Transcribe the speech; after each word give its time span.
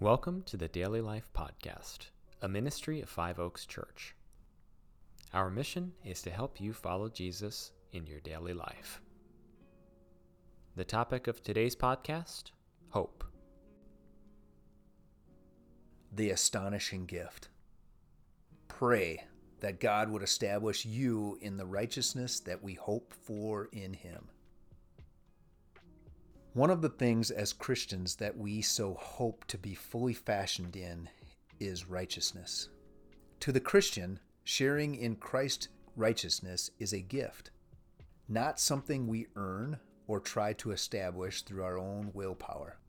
Welcome 0.00 0.44
to 0.44 0.56
the 0.56 0.68
Daily 0.68 1.00
Life 1.00 1.28
Podcast, 1.36 2.10
a 2.40 2.48
ministry 2.48 3.00
of 3.00 3.08
Five 3.08 3.40
Oaks 3.40 3.66
Church. 3.66 4.14
Our 5.34 5.50
mission 5.50 5.90
is 6.04 6.22
to 6.22 6.30
help 6.30 6.60
you 6.60 6.72
follow 6.72 7.08
Jesus 7.08 7.72
in 7.90 8.06
your 8.06 8.20
daily 8.20 8.52
life. 8.52 9.00
The 10.76 10.84
topic 10.84 11.26
of 11.26 11.42
today's 11.42 11.74
podcast 11.74 12.52
Hope. 12.90 13.24
The 16.12 16.30
astonishing 16.30 17.06
gift. 17.06 17.48
Pray 18.68 19.24
that 19.58 19.80
God 19.80 20.10
would 20.10 20.22
establish 20.22 20.84
you 20.84 21.38
in 21.40 21.56
the 21.56 21.66
righteousness 21.66 22.38
that 22.38 22.62
we 22.62 22.74
hope 22.74 23.12
for 23.24 23.68
in 23.72 23.94
Him. 23.94 24.28
One 26.58 26.70
of 26.70 26.82
the 26.82 26.88
things 26.88 27.30
as 27.30 27.52
Christians 27.52 28.16
that 28.16 28.36
we 28.36 28.62
so 28.62 28.94
hope 28.94 29.44
to 29.44 29.56
be 29.56 29.76
fully 29.76 30.12
fashioned 30.12 30.74
in 30.74 31.08
is 31.60 31.88
righteousness. 31.88 32.68
To 33.38 33.52
the 33.52 33.60
Christian, 33.60 34.18
sharing 34.42 34.96
in 34.96 35.14
Christ's 35.14 35.68
righteousness 35.94 36.72
is 36.80 36.92
a 36.92 37.00
gift, 37.00 37.52
not 38.28 38.58
something 38.58 39.06
we 39.06 39.28
earn 39.36 39.78
or 40.08 40.18
try 40.18 40.52
to 40.54 40.72
establish 40.72 41.42
through 41.42 41.62
our 41.62 41.78
own 41.78 42.10
willpower. 42.12 42.80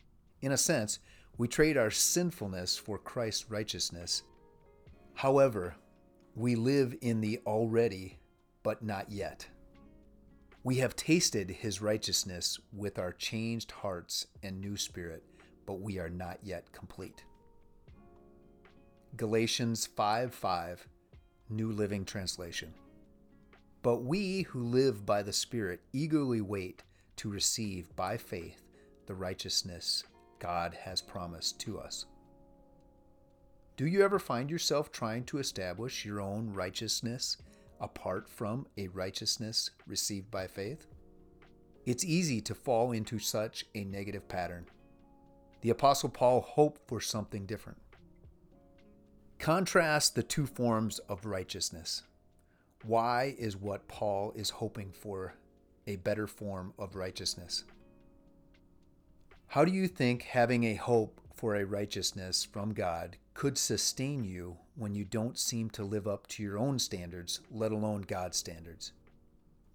In 0.42 0.52
a 0.52 0.58
sense, 0.58 0.98
we 1.38 1.48
trade 1.48 1.78
our 1.78 1.92
sinfulness 1.92 2.76
for 2.76 2.98
Christ's 2.98 3.52
righteousness. 3.52 4.24
However, 5.14 5.76
we 6.34 6.56
live 6.56 6.96
in 7.02 7.22
the 7.22 7.40
already, 7.46 8.18
but 8.64 8.82
not 8.82 9.12
yet. 9.12 9.48
We 10.64 10.76
have 10.78 10.96
tasted 10.96 11.50
his 11.50 11.82
righteousness 11.82 12.60
with 12.74 13.00
our 13.00 13.14
changed 13.14 13.72
hearts 13.72 14.28
and 14.44 14.60
new 14.60 14.76
spirit, 14.76 15.24
but 15.66 15.80
we 15.80 16.00
are 16.00 16.10
not 16.10 16.40
yet 16.44 16.70
complete. 16.74 17.24
Galatians 19.16 19.88
5 19.88 20.34
5, 20.34 20.88
New 21.50 21.72
Living 21.72 22.04
Translation. 22.04 22.74
But 23.82 24.04
we 24.04 24.42
who 24.42 24.64
live 24.64 25.06
by 25.06 25.24
the 25.24 25.32
Spirit 25.32 25.80
eagerly 25.94 26.42
wait 26.42 26.84
to 27.16 27.30
receive 27.30 27.96
by 27.96 28.18
faith 28.18 28.62
the 29.06 29.16
righteousness 29.16 30.04
God 30.40 30.74
has 30.74 31.02
promised 31.02 31.60
to 31.62 31.80
us. 31.80 32.06
Do 33.78 33.88
you 33.88 34.04
ever 34.04 34.20
find 34.20 34.52
yourself 34.52 34.92
trying 34.92 35.24
to 35.26 35.38
establish 35.38 36.04
your 36.04 36.20
own 36.20 36.54
righteousness 36.54 37.38
apart 37.80 38.30
from 38.30 38.68
a 38.78 38.88
righteousness 38.90 39.72
received 39.88 40.30
by 40.30 40.48
faith? 40.48 40.88
It's 41.86 42.06
easy 42.06 42.42
to 42.42 42.54
fall 42.54 42.92
into 42.92 43.20
such 43.20 43.66
a 43.74 43.84
negative 43.84 44.28
pattern. 44.28 44.68
The 45.62 45.72
Apostle 45.72 46.10
Paul 46.10 46.42
hoped 46.42 46.88
for 46.88 47.02
something 47.02 47.46
different. 47.46 47.80
Contrast 49.40 50.16
the 50.16 50.24
two 50.24 50.46
forms 50.46 51.00
of 51.00 51.26
righteousness. 51.26 52.04
Why 52.84 53.36
is 53.38 53.58
what 53.58 53.88
Paul 53.88 54.34
is 54.36 54.50
hoping 54.50 54.92
for 54.92 55.34
a 55.88 55.96
better 55.98 56.28
form 56.28 56.74
of 56.78 56.96
righteousness? 56.96 57.64
How 59.48 59.66
do 59.66 59.72
you 59.72 59.88
think 59.88 60.24
having 60.24 60.64
a 60.66 60.76
hope 60.76 61.20
for 61.40 61.56
a 61.56 61.64
righteousness 61.64 62.44
from 62.44 62.74
God 62.74 63.16
could 63.34 63.58
sustain 63.58 64.26
you 64.26 64.58
when 64.76 64.94
you 64.94 65.06
don't 65.06 65.40
seem 65.40 65.70
to 65.70 65.86
live 65.86 66.06
up 66.06 66.28
to 66.28 66.44
your 66.44 66.58
own 66.58 66.78
standards, 66.78 67.40
let 67.50 67.72
alone 67.72 68.02
God's 68.02 68.36
standards? 68.36 68.92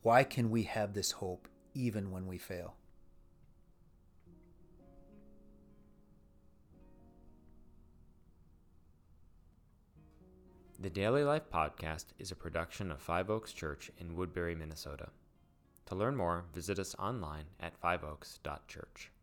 Why 0.03 0.25
can 0.25 0.51
we 0.51 0.65
have 0.65 0.93
this 0.93 1.13
hope 1.13 1.49
even 1.73 2.11
when 2.11 2.27
we 2.27 2.37
fail? 2.37 2.75
The 10.79 10.91
Daily 10.91 11.25
Life 11.25 11.49
Podcast 11.51 12.09
is 12.19 12.31
a 12.31 12.37
production 12.37 12.91
of 12.91 13.01
Five 13.01 13.31
Oaks 13.31 13.55
Church 13.55 13.91
in 13.97 14.17
Woodbury, 14.17 14.55
Minnesota. 14.55 15.09
To 15.87 15.95
learn 15.95 16.15
more, 16.15 16.45
visit 16.53 16.79
us 16.79 16.95
online 16.99 17.47
at 17.59 17.81
fiveoaks.church. 17.81 19.14